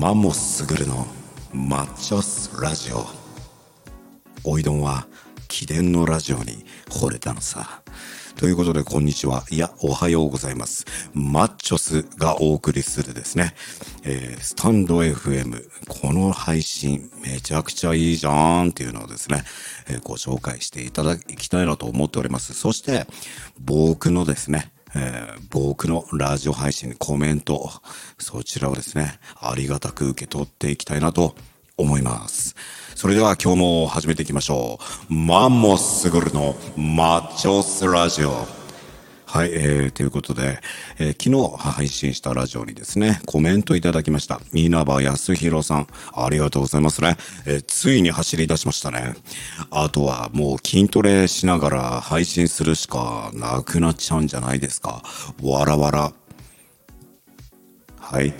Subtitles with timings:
[0.00, 1.08] マンモスグルの
[1.52, 3.04] マッチョスラジオ
[4.44, 5.08] おいどんは
[5.50, 7.82] 秘伝のラジオに惚れたのさ
[8.36, 9.42] ということで、こんにちは。
[9.50, 10.86] いや、おはようございます。
[11.12, 13.52] マッチョスがお送りするですね、
[14.04, 15.68] えー、スタンド FM。
[15.88, 19.42] この配信、めちゃくちゃいいじゃんっていうのをですね、
[19.88, 22.54] えー、ご紹介していただきたいなと思っております。
[22.54, 23.08] そして、
[23.58, 27.70] 僕のですね、えー、僕のラジオ配信コメント、
[28.18, 31.34] そちらをですね、ありがたく受け取っていきたいなと
[31.76, 32.56] 思います。
[32.94, 34.78] それでは今日も始めていきましょ
[35.08, 35.14] う。
[35.14, 38.57] マンモスグルのマッチョスラジオ。
[39.30, 40.58] はい、えー、ということで、
[40.98, 44.40] えー、昨日配信したラジオにですね、コメントいただきました。
[44.54, 47.18] 稲葉康弘さん、ありがとうございますね。
[47.44, 49.12] えー、ついに走り出しましたね。
[49.70, 55.02] あとはもう筋トレしながら配信するしかなくなっちゃうんじゃないですか。
[55.42, 56.14] わらわら。
[58.00, 58.32] はい。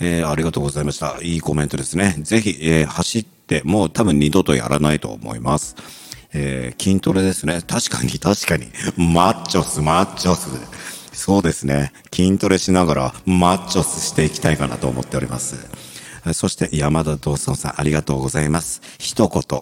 [0.00, 1.18] えー、ありがとうございました。
[1.20, 2.16] いいコメントですね。
[2.20, 5.76] ぜひ、えー、走って、もう多分二度とやらないと思います。
[6.32, 7.60] えー、筋トレですね。
[7.66, 8.66] 確かに、確かに。
[8.96, 10.48] マッチョス、マッチョス。
[11.12, 11.92] そうですね。
[12.12, 15.56] 筋トレしながら、マッチョスしていきたいかなと思っております。
[16.32, 18.80] そして、山田道尊さん、ありがとうございます。
[18.98, 19.60] 一言。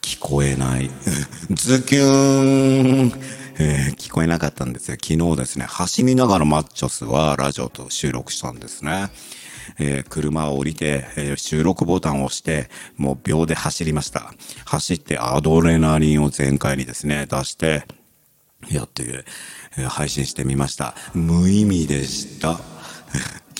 [0.00, 0.90] 聞こえない。
[1.50, 3.20] ズキューン。
[3.56, 4.96] えー、聞こえなかったんですよ。
[5.00, 9.10] 昨日ですね、走りながらマッチョスはラジオと収録したんですね。
[9.78, 14.32] えー、車を降りて、えー、収録ボタンを押して、もう秒で走りました。
[14.64, 17.86] 走ってアドレナリンを全開にですね、出して、
[18.70, 19.24] やって、
[19.76, 20.94] えー、配信してみました。
[21.14, 22.60] 無意味でした。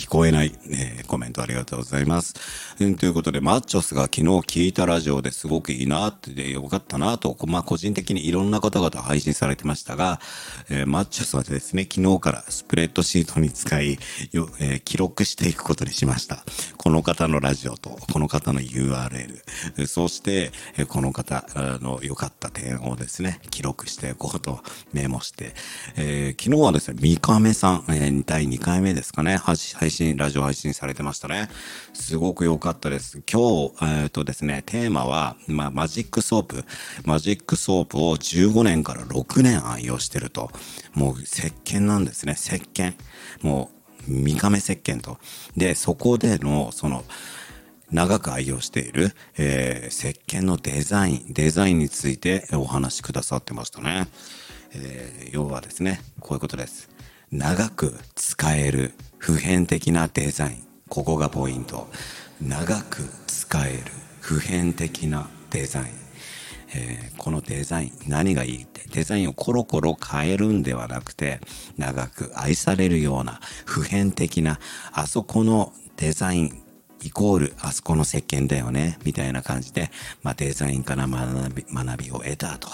[0.04, 2.34] 聞こえない、えー、コメントありがとうございます。
[2.78, 10.20] えー、ということで、マッチョスが昨日聞いたラジオですごくいいなって、よかったなと、まあ、個人的にいろんな方々配信されてましたが、
[10.68, 13.98] えー、マッチョスはですね、昨日からスプレッドシートに使い、
[14.32, 16.44] よえー、記録していくことにしました。
[16.76, 21.46] この方のラジオと、この方の URL、そして、えこの方
[21.80, 24.60] の良かった点をですね、記録していこうと
[24.92, 25.54] メモして、
[25.96, 29.78] えー、昨日はですね、三亀さん、えー、第2回目ですかね、配信、
[30.16, 31.48] ラジオ配信されてましたね。
[31.92, 33.22] すごく良かったです。
[33.30, 36.64] 今日、えっ、ー、とですね、テーマは、まあ、マジックソープ。
[37.04, 40.50] マジックソープを15年から6年愛用してると。
[40.94, 42.94] もう石鹸なんですね、石鹸。
[43.42, 43.70] も
[44.08, 45.18] う、三亀石鹸と。
[45.56, 47.04] で、そこでの、その、
[47.90, 54.08] 長く愛用している、えー、石鹸のデザイン、デザインについてお話しくださってましたね。
[54.74, 56.93] えー、要はですね、こういうことです。
[57.30, 60.66] 長く使える普遍的なデザイン。
[60.88, 61.88] ここがポイント。
[62.40, 63.82] 長く使える
[64.20, 65.86] 普遍的なデザイン。
[66.76, 68.82] えー、このデザイン何がいいって？
[68.92, 71.40] デザインをコロコロ変えるんではなくて
[71.76, 74.58] 長く愛されるような普遍的な
[74.92, 76.63] あそこのデザイン
[77.04, 79.90] イコールあそこの石鹸だよねみたいな感じで、
[80.22, 82.68] まあ、デザインから学び学びを得たと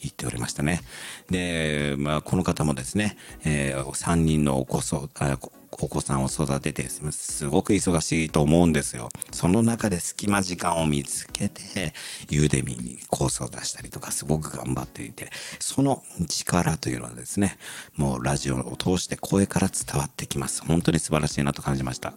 [0.00, 0.82] 言っておりましたね。
[1.30, 5.38] で、まあ、この方もですね、えー、3人のお子そあ
[5.72, 9.08] お子さんを育ててすごく忙しいと思うんですよ。
[9.32, 11.94] その中で隙間時間を見つけて、
[12.28, 17.56] ユーデミにコースを出したりとかすごく頑張っていて、その力というのはですね、
[17.96, 20.62] もうラジオを通して声から伝わってきます。
[20.64, 22.12] 本当に素晴らしいなと感じました。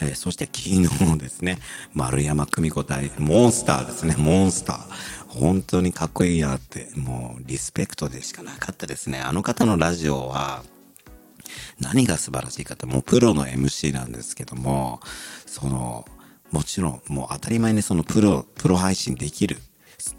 [0.00, 1.58] えー、そして昨日ですね、
[1.92, 4.78] 丸山久美子対モンスターですね、モンスター。
[5.28, 9.20] 本当にかっこいいなって、もうリスペクトでしかなかったですね。
[9.20, 10.62] あの方のラジオは、
[11.80, 15.00] 何が素晴らしいかって、もうプロの MC なんですけども、
[15.46, 16.06] その、
[16.50, 19.58] もちろん、もう当たり前にそのプロ、プロ配信できる。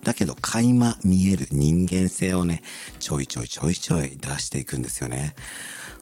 [0.04, 2.62] だけど、垣間見える人間性をね、
[3.00, 5.36] ちょいちょいちょいちょい出していくんですよね。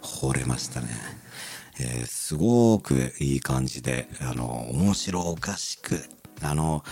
[0.02, 0.88] 惚れましたね。
[1.80, 6.04] えー、すごくいい感じで、あの、面白おかしく、
[6.42, 6.84] あの、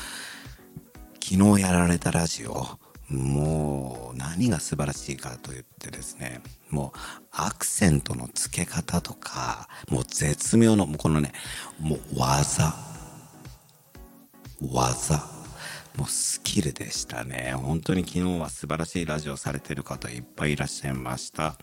[1.21, 2.67] 昨日やられたラジオ、
[3.09, 6.99] もう何が素晴らしいかと言ってですね、もう
[7.31, 11.31] アクセントの付け方とか、もう絶妙の、もうこのね、
[11.79, 12.75] もう技、
[14.61, 15.17] 技、
[15.97, 17.53] もうスキルでしたね。
[17.55, 21.55] 本当に昨日は素晴らしいラジオされてる方いっぱいいらっしゃいました。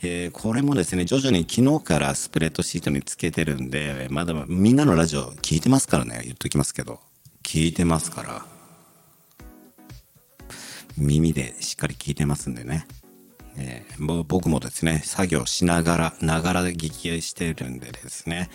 [0.00, 7.00] えー、これもですね、徐々に昨日からスプレッドシートにつけてるんで、まだみんなのラジオ聞いてますからね、言っときますけど。
[7.42, 8.46] 聞いてますから。
[10.96, 12.86] 耳でしっかり聞いてますんでね。
[13.56, 18.50] えー、僕もですね、作業しながら、ながらで聞きしてるんでですね、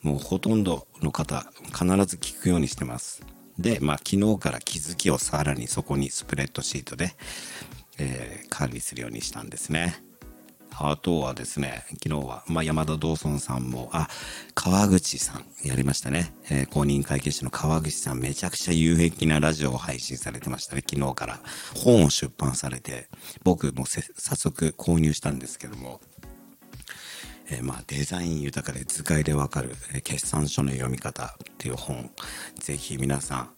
[0.00, 3.22] もうほとんどの方、必ず聞くようにしてます。
[3.58, 7.14] で、まあ昨日から気づきをさらにそこにスプレッドシートで、
[7.98, 10.02] えー、管理するようにしたんですね。
[10.74, 14.08] あとはですね、昨日は、まあ、山田道尊さんも、あ、
[14.54, 16.32] 川口さんやりましたね。
[16.50, 21.40] えー、公認会計士の川口さん、めちゃくちゃ有益なラジオを配信されてましたね、昨日から。
[21.76, 23.08] 本を出版されて、
[23.44, 24.02] 僕も早
[24.36, 26.00] 速購入したんですけども、
[27.50, 32.10] えー、まあ、デザイン豊かで図解でわかる、えー、決算書の読み方っていう本、
[32.58, 33.50] ぜひ皆さん、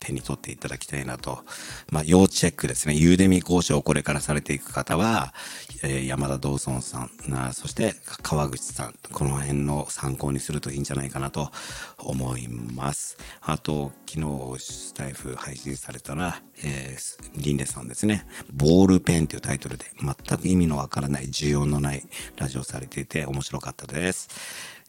[0.00, 1.44] 手に取っていただきたいなと。
[1.90, 2.94] まあ、要チェックですね。
[2.94, 5.34] ユーデミ交渉をこれからされていく方は、
[5.82, 7.10] えー、山田道尊さん、
[7.52, 11.50] そして川口さん、この辺の参考にするといいんじゃないかなと
[11.98, 13.16] 思います。
[13.40, 18.26] あと、昨日スタイフ配信されたら、えー、リンレさんですね。
[18.52, 22.02] ボールペンというタイトルで全く意味のわからない、需要のない
[22.36, 24.28] ラジオされていて面白かったです。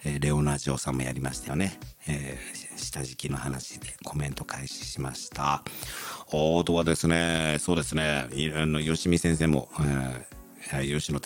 [0.06, 1.80] えー、レオナジオさんもやりましたよね。
[2.08, 5.54] えー、下敷きの話でコメント開始しました。
[5.54, 5.64] あ
[6.30, 11.20] とはですね、そうですね、あの、吉見先生も、えー、吉野、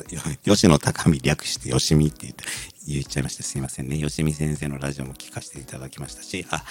[0.43, 2.43] 吉野高見略して吉見って言って、
[2.87, 3.43] 言っちゃいました。
[3.43, 3.97] すいませんね。
[3.97, 6.63] 吉見先生のラジオも聞かせていただきましたし、あ、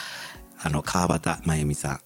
[0.62, 2.00] あの、川端真由美さん、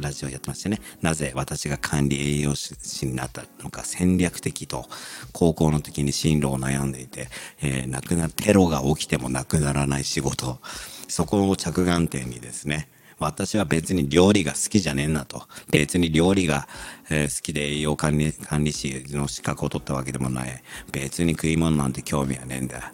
[0.00, 4.86] ラジオやってましてね、なぜ私が管理栄養士になったのか戦略的と、
[5.32, 7.28] 高校の時に進路を悩んでいて、
[7.62, 10.60] えー、亡くな、テロが起きてもなくならない仕事、
[11.08, 12.88] そこを着眼点にですね、
[13.18, 15.42] 私は別に料理が好きじゃねえなと。
[15.70, 16.68] 別に料理が、
[17.10, 20.62] えー、好きで栄養管理管理士の資格を取ったわけでもない。
[20.92, 22.92] 別に食い物なんて興味はねえんだ。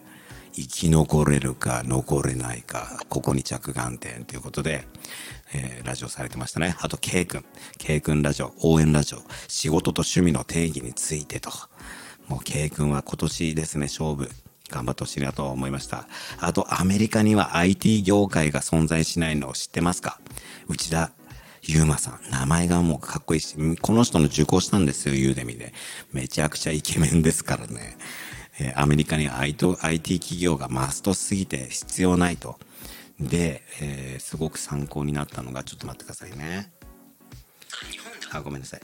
[0.55, 4.87] 生き残れるか残れないか、ここに着眼点ということで、
[5.53, 6.77] えー、ラジオされてましたね。
[6.79, 7.45] あと、K 君。
[7.79, 9.19] K 君ラジオ、応援ラジオ、
[9.49, 11.51] 仕事と趣味の定義についてと。
[12.29, 14.31] もう K 君は今年ですね、勝負。
[14.71, 16.09] 頑張ってほしいなと思いました。
[16.41, 20.21] あと、アメリカには IT 業界が存在しないのを知ってますか？
[20.69, 21.13] 内田
[21.63, 22.21] ゆうまさん。
[22.31, 25.73] 名前がもうかっこいいし、この人の受講したんですよ、ユーデミで。
[26.13, 27.97] めちゃくちゃイケメンですからね。
[28.61, 32.59] えー、アメリカには IT, IT 企業がマストすぎて必要ないと。
[33.21, 36.73] で、えー、すごく参考になったのが、ちょっと待ってくださいね。
[38.33, 38.81] あ、ごめんなさい。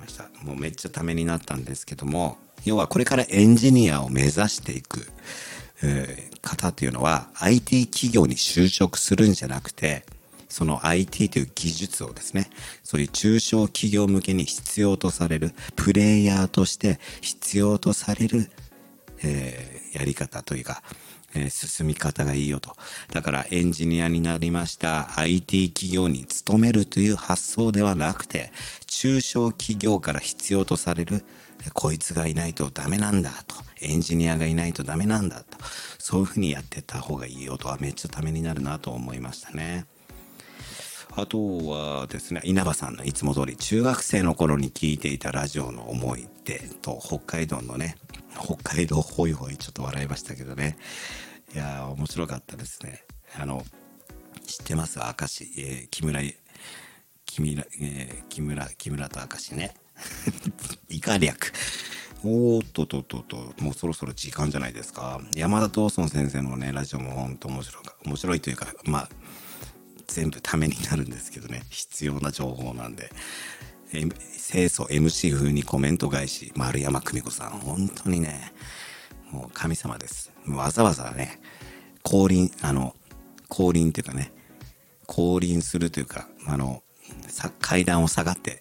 [0.00, 0.28] ました。
[0.42, 5.06] もうめっちゃためになったんですけども、要はこれからエンジニアを目指していく、
[5.82, 10.04] えー、方というのは IT 企業に就職するんじゃなくて、
[10.48, 12.50] その IT という技術をですね、
[12.82, 18.50] そういう中小企業向けに必要とされる、プレイヤーとして必要とされる、
[19.22, 20.82] えー、やり方というか、
[21.34, 22.76] えー、進み方がいいよと。
[23.12, 28.52] だからエンジニアになりました IT 企業に勤めるという発想ではなくて、
[28.86, 31.24] 中小企業から必要とされる、
[31.74, 33.56] こいつがいないとダメなんだと。
[33.82, 35.58] エンジニアがいないとダメなんだと。
[35.98, 39.86] そういうふうにやってった方がいいよとはめっちゃためになるなと思いましたね。
[41.12, 47.96] あとはですね、稲葉さんのいつも通り中学生の頃に聞いていたラジオの思い出と北海道のね、
[48.38, 50.76] 北海道ホイホイちょっと笑いましたけどね。
[51.54, 53.04] いや、面白かったですね。
[53.38, 53.64] あの、
[54.46, 54.98] 知ってます？
[54.98, 56.20] 明石、えー、木村、
[57.26, 59.74] 木村、えー、木村、木村と明石ね。
[60.88, 61.52] 以下略。
[62.22, 65.20] おーっとととと、もうそろそろ時間じゃないですか。
[65.34, 69.08] 山田東尊先生のね、ラジオも本当面白い、面白いというか、まあ、
[70.06, 73.10] 全部ためになるんですけどね、必要な情報なんで。
[73.90, 78.52] 清楚 MC 風にコメント返し、丸山久美子さん、本当にね、
[79.30, 80.32] もう神様です。
[80.48, 81.40] わざわざね、
[82.02, 82.94] 降臨、あの、
[83.48, 84.32] 降臨っていうかね、
[85.06, 86.82] 降臨するというか、あの、
[87.60, 88.60] 階段を下がって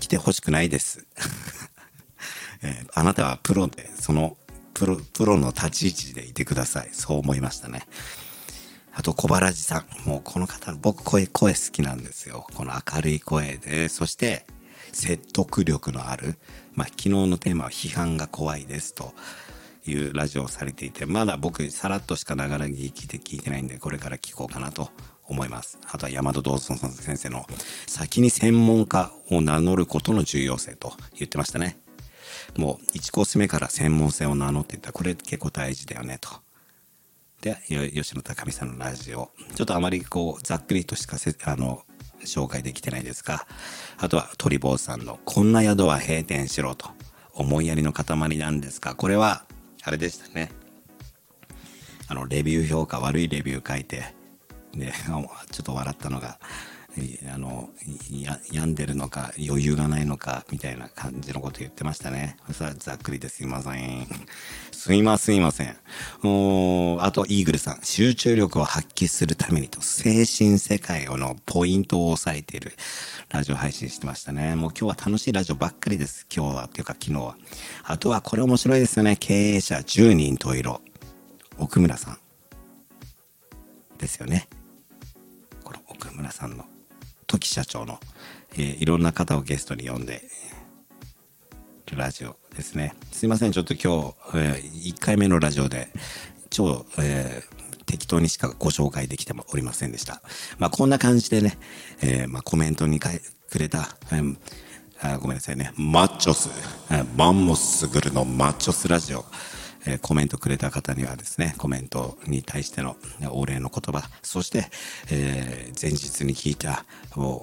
[0.00, 1.06] 来てほしくないです。
[2.62, 4.36] えー、あなたはプロで、その
[4.74, 6.90] プロ、プロの立ち位置でいてください。
[6.92, 7.86] そう思いましたね。
[8.98, 10.08] あと小原寺さん。
[10.08, 12.46] もうこの方、僕声、声好きなんですよ。
[12.54, 14.46] この明るい声で、そして
[14.90, 16.38] 説得力のある。
[16.74, 19.12] まあ昨日のテーマは批判が怖いですと
[19.86, 24.88] いうラジオをされていて、まだ僕さらっとしかながら聞いて聞いてないんで、これから聞こうかなと
[25.24, 25.78] 思います。
[25.92, 27.44] あとは山田道尊先生の
[27.86, 31.78] 先に専門家を名乗ることの重要性と言ってましたね。
[32.56, 36.45] もう1コース目から専門性を名乗っていったこれ結構大事だよねと。
[37.46, 39.30] で、吉野高美さんのラジオ。
[39.54, 41.84] ちょっとあまりこう、ざっくりとしかせ、あの、
[42.24, 43.46] 紹介できてないですが、
[43.98, 46.90] あとは鳥坊さんの、こんな宿は閉店しろと。
[47.34, 49.44] 思いやりの塊なんですが、これは、
[49.84, 50.50] あれでしたね。
[52.08, 54.14] あの、レビュー評価、悪いレビュー書いて、
[54.72, 55.22] で、 ちょ
[55.60, 56.40] っと笑ったのが、
[57.32, 57.70] あの、
[58.50, 62.36] 病んでるのか、余裕がないのか、みたいな感じのこと言ってましたね。
[62.52, 64.06] さざっくりですいません。
[64.72, 65.76] すいません、すいません。
[66.24, 67.80] おあと、イーグルさん。
[67.82, 72.72] 集中力を発揮するためにと、精神世界をのポイントを押さえている
[73.30, 74.54] ラジオ配信してましたね。
[74.54, 76.26] もう今日は楽しいラジオばっかりです。
[76.34, 77.36] 今日は、っていうか昨日は。
[77.84, 79.16] あとは、これ面白いですよね。
[79.16, 80.80] 経営者10人と色。
[81.58, 82.18] 奥村さん。
[83.98, 84.48] ですよね。
[85.64, 86.64] この奥村さんの
[87.26, 87.98] 時社長の、
[88.52, 90.22] えー、いろんな方をゲストに呼んで
[91.86, 92.94] るラジオですね。
[93.12, 95.88] すいません、ちょっと今日、えー、1回目のラジオで
[96.50, 100.22] 超、えー、適当にしかご紹介できてもおりませんでした。
[100.58, 101.58] まあこんな感じでね、
[102.02, 103.10] え、まあコメントにく
[103.58, 104.36] れた、えー
[105.00, 105.72] あごめんなさいね。
[105.76, 106.48] マッチョス、
[107.16, 109.26] マンモスグルのマッチョスラジオ。
[109.86, 112.96] えコメントくれた方にはですね、コメントに対しての
[113.30, 114.68] お礼の言葉、そして、
[115.10, 116.84] えー、前日に聞いた、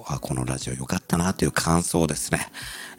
[0.06, 2.48] あ、このラジオ良かったなという感想をですね、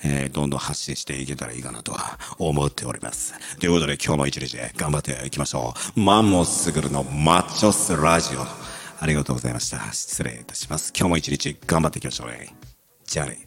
[0.04, 3.34] えー、どんどん発信していけたらいいかなとは思っております。
[3.60, 6.00] ということで今日も一日頑張っていきましょう。
[6.00, 8.40] マンモスグルのマッチョスラジオ。
[8.98, 9.80] ありがとうございました。
[9.92, 10.92] 失礼いたします。
[10.96, 12.56] 今日も一日頑張っていきましょうね。
[13.06, 13.40] じゃあね。